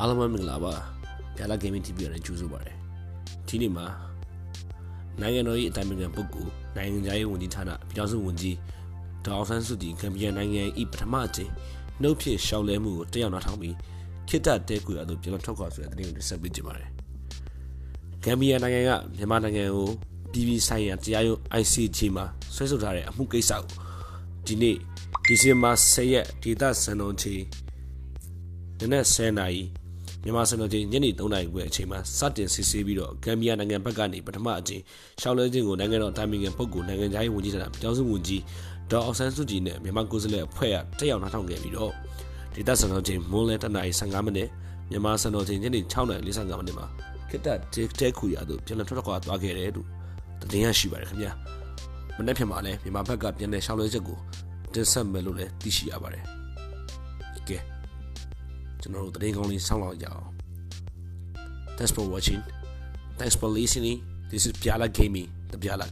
[0.00, 0.74] အားလုံးမင်္ဂလာပါ
[1.36, 2.76] ပြလာ gaming TV ရတဲ့ကြိုးဆိုပါတယ်
[3.46, 3.86] ဒီနေ့မှာ
[5.20, 8.56] နိုင်ငံတော်၏အတိုင်းအမြံပုဂ္ဂိုလ်နိုင်ငံသားရေးဝန်ကြီးဌာနပြည်ထောင်စုဝန်ကြီး
[9.24, 11.50] ဒေါအောင်ဆန်းစုကြည်ကမ်ဘီယာနိုင်ငံ၏ပထမအကြိမ်
[12.02, 13.74] နှုတ်ဖြစ်ရှောက်လဲမှုကိုတက်ရောက်နားထောင်ပြီး
[14.28, 16.90] ခိတ္တတဲကူရသို့ပြန်လည်ထွက်ခွာဆိုတဲ့သတင်းကိုဆက်ပေးကြပါမယ်
[18.22, 19.88] ဂမ်ဘီယာနိုင်ငံကမြန်မာနိုင်ငံကို
[20.32, 22.24] ပြည်ပြည်ဆိုင်ရာတရားရုံး ICJ မှာ
[22.54, 23.72] ဆွဲဆိုထားတဲ့အမှုကိစ္စကို
[24.46, 24.76] ဒီနေ့
[25.26, 27.42] ဒီဇင်ဘာ10ရက်ဒေသစံတော်ချိန်
[28.80, 29.62] နနက်10:00နာရီ
[30.24, 34.82] မြန်မာစံတော်ချိန်ညနေ3:00နာရီခွဲအချိန်မှာစတင်စစ်ဆေးပြီးတော့ဂမ်ဘီယာနိုင်ငံဘက်ကနေပထမအကြိမ်
[35.20, 38.42] ရှောက်လဲခြင်းကိုနိုင်ငံတော်အတိုင်းအမြံပုဂ္ဂိုလ်နိုင်ငံသားရေးဝန်ကြီးဌာနပြောင်းစုဝန်ကြီး
[38.90, 41.92] ဒေါ်အောင်ဆန်းစုကြည်နဲ့မြန်မာကိုယ်စားလှယ်အဖွဲ့ကတက်ရောက်နားထောင်ခဲ့ပြီးတော့
[42.54, 44.48] ဒေသစံတော်ချိန်မွန်းလယ်တနာရီ15မိနစ်
[44.90, 46.14] မြန်မာစံတော်ချိန်ညနေ6:45မိ
[46.68, 46.86] နစ်မှာ
[47.30, 47.48] ခိတ္တ
[48.00, 49.86] တဲခူရတို့ပြန်လည်ထွက်ခွာသွားခဲ့တယ်လို့
[50.50, 51.32] တင်ရရှိပါတယ်ခင်ဗျာ
[52.16, 54.18] မနေ့ဖြစ်မှာလဲမြန်မာဘက်ကပြန်လည်ရှောက်လဲချက်ကို
[54.74, 56.24] တင်ဆက်မယ်လို့လည်းသိရှိရပါတယ်
[57.48, 57.58] ကဲ
[58.82, 60.26] ကျွန်တော်တို့တရင်ကောင်းလေးစောင့်လောက်ကြအောင်
[61.76, 62.42] Thanks for watching
[63.18, 63.98] Thanks for listening
[64.30, 65.86] This is Piala Gaming the Piala